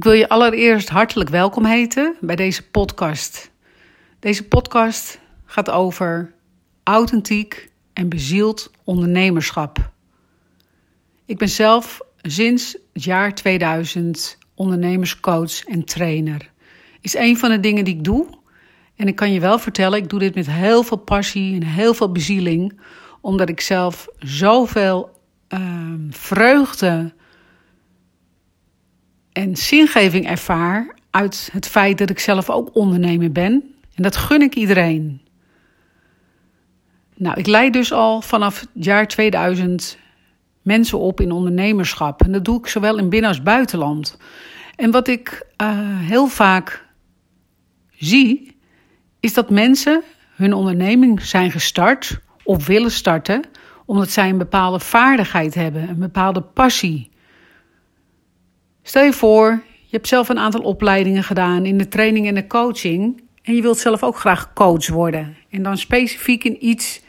[0.00, 3.50] Ik wil je allereerst hartelijk welkom heten bij deze podcast.
[4.18, 6.32] Deze podcast gaat over
[6.82, 9.90] authentiek en bezield ondernemerschap.
[11.24, 16.50] Ik ben zelf sinds het jaar 2000 ondernemerscoach en trainer.
[17.00, 18.26] Is een van de dingen die ik doe.
[18.96, 21.94] En ik kan je wel vertellen, ik doe dit met heel veel passie en heel
[21.94, 22.80] veel bezieling,
[23.20, 27.12] omdat ik zelf zoveel uh, vreugde
[29.32, 33.74] en zingeving ervaar uit het feit dat ik zelf ook ondernemer ben.
[33.94, 35.20] En dat gun ik iedereen.
[37.16, 39.98] Nou, ik leid dus al vanaf het jaar 2000
[40.62, 42.22] mensen op in ondernemerschap.
[42.22, 44.16] En dat doe ik zowel in binnen- als buitenland.
[44.76, 46.86] En wat ik uh, heel vaak
[47.90, 48.56] zie,
[49.20, 50.02] is dat mensen
[50.34, 53.42] hun onderneming zijn gestart of willen starten
[53.90, 57.09] omdat zij een bepaalde vaardigheid hebben, een bepaalde passie.
[58.82, 62.46] Stel je voor, je hebt zelf een aantal opleidingen gedaan in de training en de
[62.46, 65.36] coaching en je wilt zelf ook graag coach worden.
[65.50, 67.00] En dan specifiek in iets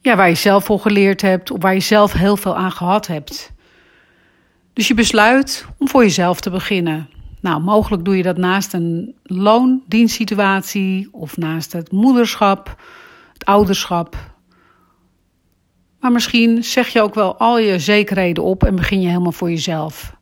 [0.00, 3.06] ja, waar je zelf voor geleerd hebt of waar je zelf heel veel aan gehad
[3.06, 3.52] hebt.
[4.72, 7.08] Dus je besluit om voor jezelf te beginnen.
[7.40, 12.82] Nou, mogelijk doe je dat naast een loondienstsituatie of naast het moederschap,
[13.32, 14.16] het ouderschap.
[16.00, 19.50] Maar misschien zeg je ook wel al je zekerheden op en begin je helemaal voor
[19.50, 20.16] jezelf.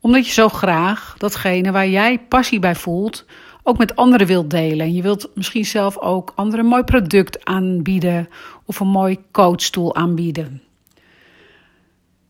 [0.00, 3.24] Omdat je zo graag datgene waar jij passie bij voelt,
[3.62, 4.86] ook met anderen wilt delen.
[4.86, 8.28] En je wilt misschien zelf ook anderen een mooi product aanbieden
[8.64, 10.62] of een mooi coachstoel aanbieden.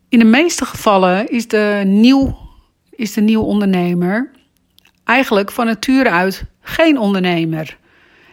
[0.08, 2.38] In de meeste gevallen is de nieuw,
[2.90, 4.30] is de nieuw ondernemer
[5.08, 7.78] eigenlijk van nature uit geen ondernemer.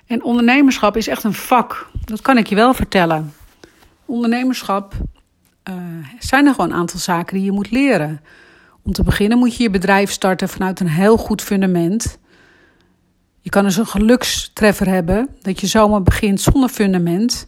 [0.08, 1.89] En ondernemerschap is echt een vak.
[2.06, 3.33] Dat kan ik je wel vertellen.
[4.06, 4.94] Ondernemerschap
[5.69, 5.75] uh,
[6.19, 8.22] zijn er gewoon een aantal zaken die je moet leren.
[8.86, 12.17] Om te beginnen moet je je bedrijf starten vanuit een heel goed fundament.
[13.41, 17.47] Je kan dus een gelukstreffer hebben, dat je zomaar begint zonder fundament.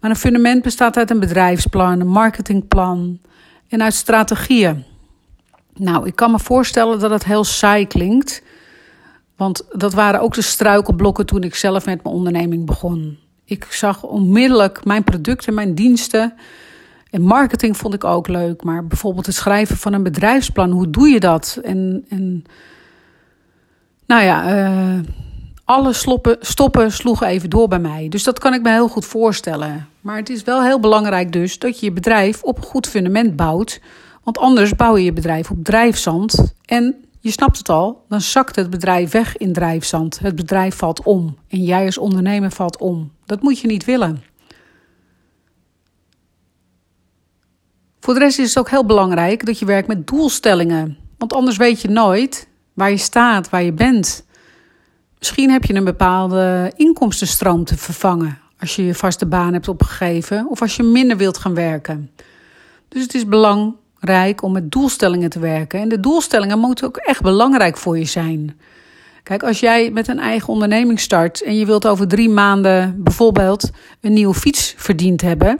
[0.00, 3.20] Maar een fundament bestaat uit een bedrijfsplan, een marketingplan
[3.68, 4.84] en uit strategieën.
[5.74, 8.42] Nou, ik kan me voorstellen dat het heel saai klinkt.
[9.36, 13.18] Want dat waren ook de struikelblokken toen ik zelf met mijn onderneming begon.
[13.44, 16.34] Ik zag onmiddellijk mijn producten, mijn diensten.
[17.16, 18.62] En marketing vond ik ook leuk.
[18.62, 21.58] Maar bijvoorbeeld het schrijven van een bedrijfsplan, hoe doe je dat?
[21.62, 22.44] En, en
[24.06, 25.00] nou ja, uh,
[25.64, 28.08] alle sloppen, stoppen sloegen even door bij mij.
[28.08, 29.88] Dus dat kan ik me heel goed voorstellen.
[30.00, 33.36] Maar het is wel heel belangrijk dus dat je je bedrijf op een goed fundament
[33.36, 33.80] bouwt.
[34.22, 36.54] Want anders bouw je je bedrijf op drijfzand.
[36.64, 40.18] En je snapt het al, dan zakt het bedrijf weg in drijfzand.
[40.18, 43.10] Het bedrijf valt om en jij als ondernemer valt om.
[43.26, 44.22] Dat moet je niet willen.
[48.06, 50.96] Voor de rest is het ook heel belangrijk dat je werkt met doelstellingen.
[51.18, 54.26] Want anders weet je nooit waar je staat, waar je bent.
[55.18, 60.46] Misschien heb je een bepaalde inkomstenstroom te vervangen als je je vaste baan hebt opgegeven
[60.48, 62.10] of als je minder wilt gaan werken.
[62.88, 65.80] Dus het is belangrijk rijk om met doelstellingen te werken.
[65.80, 68.60] En de doelstellingen moeten ook echt belangrijk voor je zijn.
[69.22, 73.70] Kijk, als jij met een eigen onderneming start en je wilt over drie maanden bijvoorbeeld
[74.00, 75.58] een nieuwe fiets verdiend hebben.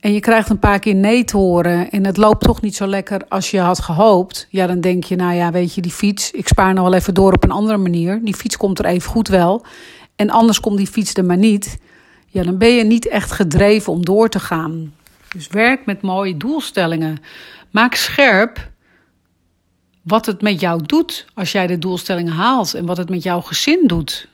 [0.00, 2.86] En je krijgt een paar keer nee te horen en het loopt toch niet zo
[2.86, 4.46] lekker als je had gehoopt.
[4.50, 7.14] Ja, dan denk je, nou ja, weet je, die fiets, ik spaar nog wel even
[7.14, 8.20] door op een andere manier.
[8.22, 9.64] Die fiets komt er even goed wel.
[10.16, 11.78] En anders komt die fiets er maar niet.
[12.26, 14.94] Ja, dan ben je niet echt gedreven om door te gaan.
[15.28, 17.18] Dus werk met mooie doelstellingen.
[17.70, 18.70] Maak scherp
[20.02, 23.40] wat het met jou doet als jij de doelstellingen haalt en wat het met jouw
[23.40, 24.28] gezin doet.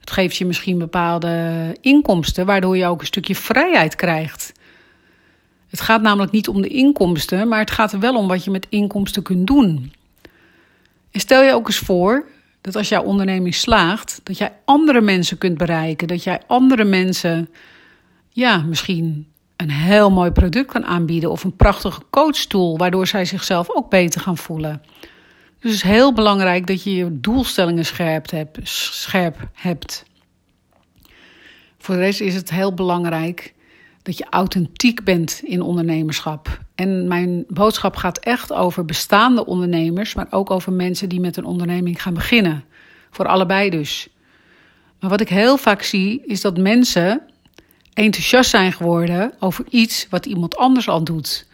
[0.00, 4.52] Het geeft je misschien bepaalde inkomsten, waardoor je ook een stukje vrijheid krijgt.
[5.76, 8.50] Het gaat namelijk niet om de inkomsten, maar het gaat er wel om wat je
[8.50, 9.92] met inkomsten kunt doen.
[11.10, 12.28] En stel je ook eens voor
[12.60, 17.48] dat als jouw onderneming slaagt, dat jij andere mensen kunt bereiken, dat jij andere mensen,
[18.28, 19.26] ja, misschien
[19.56, 24.20] een heel mooi product kan aanbieden of een prachtige coachstoel, waardoor zij zichzelf ook beter
[24.20, 24.82] gaan voelen.
[25.60, 28.58] Dus het is heel belangrijk dat je je doelstellingen scherp hebt.
[28.68, 30.04] Scherp hebt.
[31.78, 33.54] Voor de rest is het heel belangrijk
[34.06, 36.58] dat je authentiek bent in ondernemerschap.
[36.74, 41.44] En mijn boodschap gaat echt over bestaande ondernemers, maar ook over mensen die met een
[41.44, 42.64] onderneming gaan beginnen.
[43.10, 44.08] Voor allebei dus.
[45.00, 47.22] Maar wat ik heel vaak zie, is dat mensen
[47.92, 51.46] enthousiast zijn geworden over iets wat iemand anders al doet.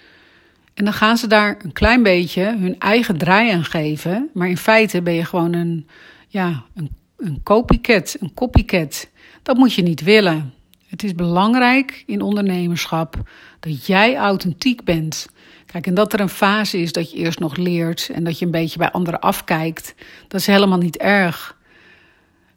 [0.74, 4.30] En dan gaan ze daar een klein beetje hun eigen draai aan geven.
[4.34, 5.86] Maar in feite ben je gewoon een,
[6.28, 9.08] ja, een, een copycat, een copycat.
[9.42, 10.52] Dat moet je niet willen.
[10.92, 13.16] Het is belangrijk in ondernemerschap
[13.60, 15.28] dat jij authentiek bent.
[15.66, 18.44] Kijk, en dat er een fase is dat je eerst nog leert en dat je
[18.44, 19.94] een beetje bij anderen afkijkt,
[20.28, 21.56] dat is helemaal niet erg.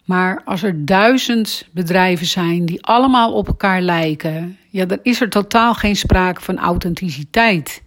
[0.03, 5.29] Maar als er duizend bedrijven zijn die allemaal op elkaar lijken, ja, dan is er
[5.29, 7.83] totaal geen sprake van authenticiteit.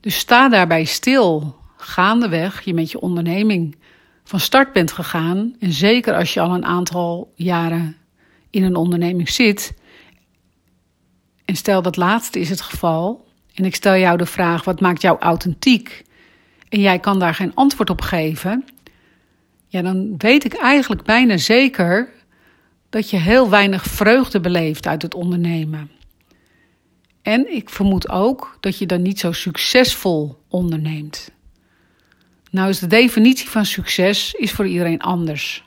[0.00, 3.76] Dus sta daarbij stil, gaandeweg je met je onderneming
[4.24, 5.54] van start bent gegaan.
[5.60, 7.96] En zeker als je al een aantal jaren
[8.52, 9.74] in een onderneming zit.
[11.44, 13.26] En stel dat laatste is het geval.
[13.54, 16.04] En ik stel jou de vraag: wat maakt jou authentiek?
[16.68, 18.64] En jij kan daar geen antwoord op geven
[19.72, 22.08] ja, dan weet ik eigenlijk bijna zeker
[22.90, 25.90] dat je heel weinig vreugde beleeft uit het ondernemen.
[27.22, 31.30] En ik vermoed ook dat je dan niet zo succesvol onderneemt.
[32.50, 35.64] Nou is de definitie van succes is voor iedereen anders.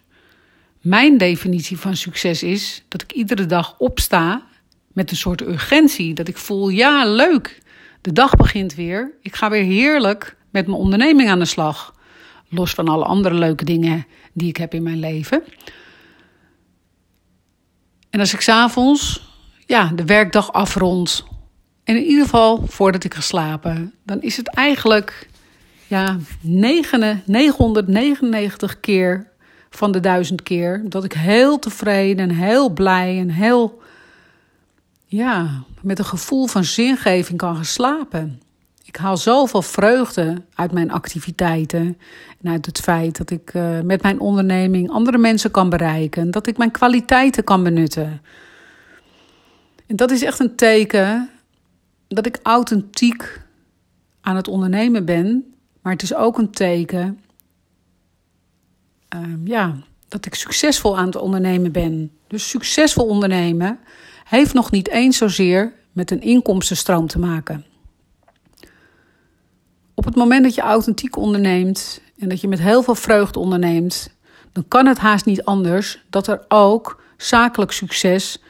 [0.86, 4.42] Mijn definitie van succes is dat ik iedere dag opsta
[4.94, 6.14] met een soort urgentie.
[6.14, 7.62] Dat ik voel, ja leuk,
[8.02, 9.12] de dag begint weer.
[9.22, 11.96] Ik ga weer heerlijk met mijn onderneming aan de slag.
[12.50, 15.44] Los van alle andere leuke dingen die ik heb in mijn leven.
[18.10, 19.30] En als ik s'avonds
[19.66, 21.26] ja, de werkdag afrond.
[21.84, 23.94] En in ieder geval voordat ik ga slapen.
[24.04, 25.30] Dan is het eigenlijk
[25.88, 29.34] ja, 999 keer
[29.76, 30.82] van de duizend keer.
[30.86, 33.82] Dat ik heel tevreden en heel blij en heel.
[35.06, 38.42] Ja, met een gevoel van zingeving kan gaan slapen.
[38.84, 41.98] Ik haal zoveel vreugde uit mijn activiteiten
[42.42, 46.48] en uit het feit dat ik uh, met mijn onderneming andere mensen kan bereiken, dat
[46.48, 48.22] ik mijn kwaliteiten kan benutten.
[49.88, 51.30] En dat is echt een teken
[52.08, 53.42] dat ik authentiek
[54.22, 57.20] aan het ondernemen ben, maar het is ook een teken
[59.44, 59.76] ja,
[60.08, 62.12] dat ik succesvol aan het ondernemen ben.
[62.28, 63.80] Dus succesvol ondernemen
[64.24, 67.66] heeft nog niet eens zozeer met een inkomstenstroom te maken.
[69.94, 74.10] Op het moment dat je authentiek onderneemt en dat je met heel veel vreugde onderneemt,
[74.52, 78.42] dan kan het haast niet anders dat er ook zakelijk succes,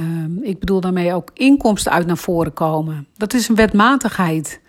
[0.00, 0.06] uh,
[0.40, 3.06] ik bedoel daarmee ook inkomsten uit naar voren komen.
[3.16, 4.60] Dat is een wetmatigheid.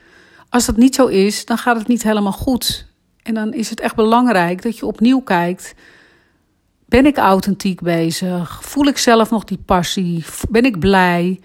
[0.50, 2.88] Als dat niet zo is, dan gaat het niet helemaal goed.
[3.26, 5.76] En dan is het echt belangrijk dat je opnieuw kijkt.
[6.86, 8.64] Ben ik authentiek bezig?
[8.64, 10.26] Voel ik zelf nog die passie?
[10.50, 11.40] Ben ik blij?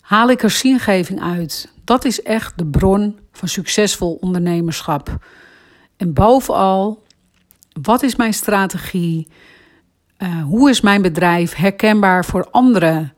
[0.00, 1.72] Haal ik er zingeving uit?
[1.84, 5.18] Dat is echt de bron van succesvol ondernemerschap.
[5.96, 7.02] En bovenal,
[7.82, 9.28] wat is mijn strategie?
[10.18, 13.14] Uh, hoe is mijn bedrijf herkenbaar voor anderen?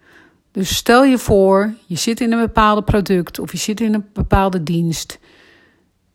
[0.51, 4.07] Dus stel je voor, je zit in een bepaalde product of je zit in een
[4.13, 5.19] bepaalde dienst.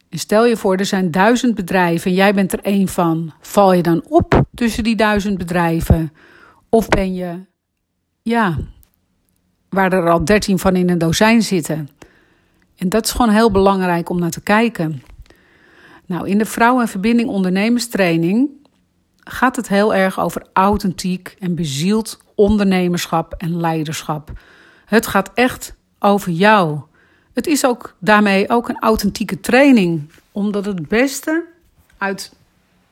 [0.09, 3.33] Stel je voor, er zijn duizend bedrijven en jij bent er één van.
[3.41, 6.13] Val je dan op tussen die duizend bedrijven?
[6.69, 7.39] Of ben je,
[8.21, 8.57] ja,
[9.69, 11.89] waar er al dertien van in een dozijn zitten?
[12.77, 15.03] En dat is gewoon heel belangrijk om naar te kijken.
[16.05, 18.49] Nou, in de Vrouw en Verbinding Ondernemerstraining
[19.23, 24.31] gaat het heel erg over authentiek en bezield ondernemerschap en leiderschap.
[24.85, 26.81] Het gaat echt over jou.
[27.33, 31.45] Het is ook daarmee ook een authentieke training, omdat het beste
[31.97, 32.33] uit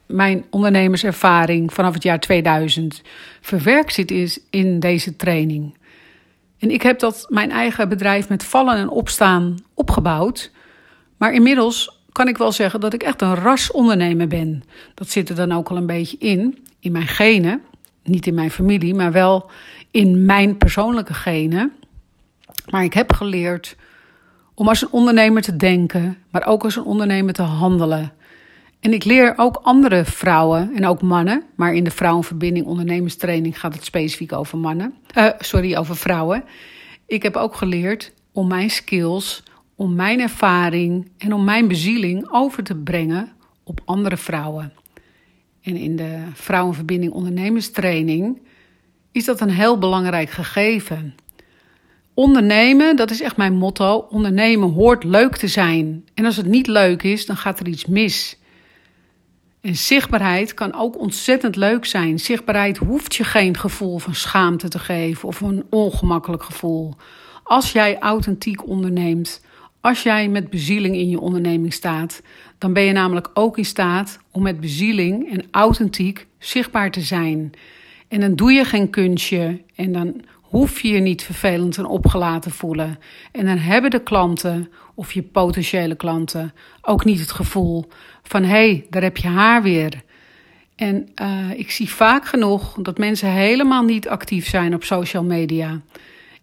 [0.05, 3.01] mijn ondernemerservaring vanaf het jaar 2000
[3.41, 5.77] verwerkt zit is in deze training.
[6.59, 10.51] En ik heb dat mijn eigen bedrijf met vallen en opstaan opgebouwd.
[11.17, 14.63] Maar inmiddels kan ik wel zeggen dat ik echt een rasondernemer ben.
[14.93, 17.61] Dat zit er dan ook al een beetje in, in mijn genen.
[18.03, 19.49] Niet in mijn familie, maar wel
[19.91, 21.73] in mijn persoonlijke genen.
[22.69, 23.75] Maar ik heb geleerd
[24.57, 28.11] om als een ondernemer te denken, maar ook als een ondernemer te handelen.
[28.79, 33.73] En ik leer ook andere vrouwen en ook mannen, maar in de Vrouwenverbinding Ondernemerstraining gaat
[33.73, 34.93] het specifiek over mannen.
[35.17, 36.43] Uh, sorry, over vrouwen.
[37.05, 39.43] Ik heb ook geleerd om mijn skills,
[39.75, 43.31] om mijn ervaring en om mijn bezieling over te brengen
[43.63, 44.73] op andere vrouwen.
[45.61, 48.41] En in de Vrouwenverbinding Ondernemerstraining
[49.11, 51.15] is dat een heel belangrijk gegeven.
[52.19, 54.07] Ondernemen, dat is echt mijn motto.
[54.09, 56.05] Ondernemen hoort leuk te zijn.
[56.13, 58.39] En als het niet leuk is, dan gaat er iets mis.
[59.61, 62.19] En zichtbaarheid kan ook ontzettend leuk zijn.
[62.19, 66.95] Zichtbaarheid hoeft je geen gevoel van schaamte te geven of een ongemakkelijk gevoel.
[67.43, 69.41] Als jij authentiek onderneemt,
[69.81, 72.21] als jij met bezieling in je onderneming staat,
[72.57, 77.51] dan ben je namelijk ook in staat om met bezieling en authentiek zichtbaar te zijn.
[78.07, 82.51] En dan doe je geen kunstje en dan hoef je je niet vervelend en opgelaten
[82.51, 82.99] voelen.
[83.31, 87.87] En dan hebben de klanten of je potentiële klanten ook niet het gevoel
[88.23, 90.01] van hé, hey, daar heb je haar weer.
[90.75, 95.81] En uh, ik zie vaak genoeg dat mensen helemaal niet actief zijn op social media.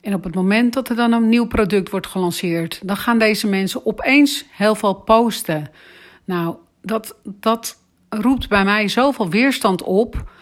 [0.00, 3.46] En op het moment dat er dan een nieuw product wordt gelanceerd, dan gaan deze
[3.46, 5.70] mensen opeens heel veel posten.
[6.24, 10.32] Nou, dat, dat roept bij mij zoveel weerstand op.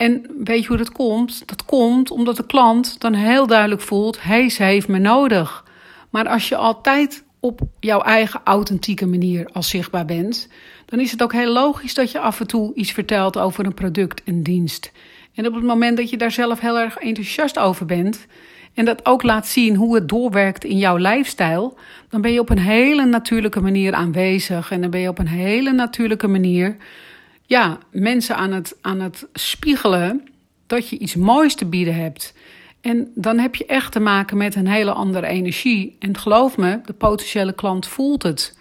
[0.00, 1.48] En weet je hoe dat komt?
[1.48, 5.64] Dat komt omdat de klant dan heel duidelijk voelt: hé, hey, ze heeft me nodig.
[6.10, 10.48] Maar als je altijd op jouw eigen authentieke manier als zichtbaar bent,
[10.84, 13.74] dan is het ook heel logisch dat je af en toe iets vertelt over een
[13.74, 14.92] product en dienst.
[15.34, 18.26] En op het moment dat je daar zelf heel erg enthousiast over bent
[18.74, 21.72] en dat ook laat zien hoe het doorwerkt in jouw lifestyle,
[22.08, 25.28] dan ben je op een hele natuurlijke manier aanwezig en dan ben je op een
[25.28, 26.76] hele natuurlijke manier
[27.50, 30.28] ja, mensen aan het, aan het spiegelen
[30.66, 32.34] dat je iets moois te bieden hebt.
[32.80, 35.96] En dan heb je echt te maken met een hele andere energie.
[35.98, 38.58] En geloof me, de potentiële klant voelt het.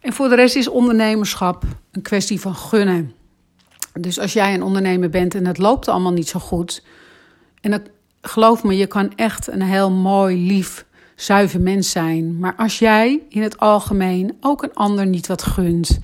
[0.00, 3.12] En voor de rest is ondernemerschap een kwestie van gunnen.
[4.00, 6.84] Dus als jij een ondernemer bent en het loopt allemaal niet zo goed.
[7.60, 7.86] En
[8.22, 10.84] geloof me, je kan echt een heel mooi, lief,
[11.16, 12.38] zuiver mens zijn.
[12.38, 16.00] Maar als jij in het algemeen ook een ander niet wat gunt.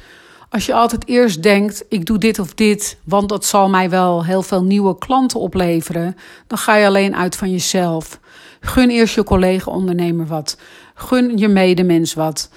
[0.48, 4.24] Als je altijd eerst denkt: ik doe dit of dit, want dat zal mij wel
[4.24, 8.20] heel veel nieuwe klanten opleveren, dan ga je alleen uit van jezelf.
[8.60, 10.58] Gun eerst je collega-ondernemer wat.
[10.94, 12.50] Gun je medemens wat.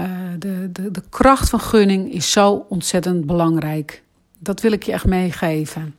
[0.00, 0.06] Uh,
[0.38, 4.02] de, de, de kracht van gunning is zo ontzettend belangrijk.
[4.38, 5.94] Dat wil ik je echt meegeven.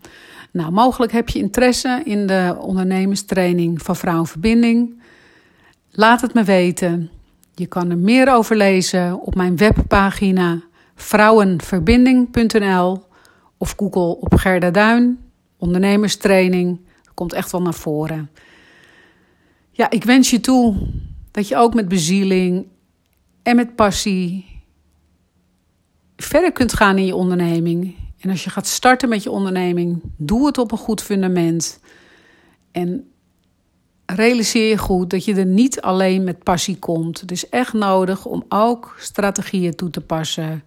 [0.51, 5.01] Nou, mogelijk heb je interesse in de ondernemerstraining van Vrouwenverbinding.
[5.91, 7.09] Laat het me weten.
[7.55, 10.61] Je kan er meer over lezen op mijn webpagina
[10.95, 13.03] vrouwenverbinding.nl
[13.57, 15.19] of Google op Gerda Duin,
[15.57, 16.79] ondernemerstraining.
[17.13, 18.29] Komt echt wel naar voren.
[19.71, 20.75] Ja, ik wens je toe
[21.31, 22.65] dat je ook met bezieling
[23.43, 24.45] en met passie
[26.17, 27.95] verder kunt gaan in je onderneming.
[28.19, 31.79] En als je gaat starten met je onderneming, doe het op een goed fundament.
[32.71, 33.09] En
[34.05, 37.21] realiseer je goed dat je er niet alleen met passie komt.
[37.21, 40.63] Het is echt nodig om ook strategieën toe te passen.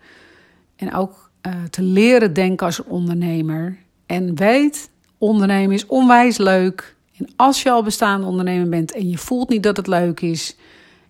[0.76, 3.78] En ook uh, te leren denken als ondernemer.
[4.06, 6.96] En weet, ondernemen is onwijs leuk.
[7.16, 10.56] En als je al bestaande ondernemer bent en je voelt niet dat het leuk is,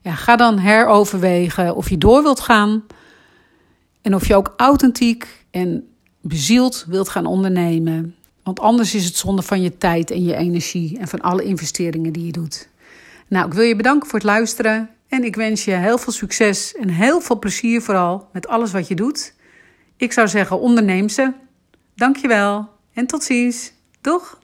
[0.02, 2.84] ja, ga dan heroverwegen of je door wilt gaan.
[4.02, 5.88] En of je ook authentiek en
[6.20, 8.14] bezield wilt gaan ondernemen.
[8.48, 12.12] Want anders is het zonde van je tijd en je energie en van alle investeringen
[12.12, 12.68] die je doet.
[13.26, 14.90] Nou, ik wil je bedanken voor het luisteren.
[15.08, 18.88] En ik wens je heel veel succes en heel veel plezier vooral met alles wat
[18.88, 19.34] je doet.
[19.96, 21.32] Ik zou zeggen, onderneem ze.
[21.94, 23.72] Dankjewel en tot ziens.
[24.00, 24.37] Doeg!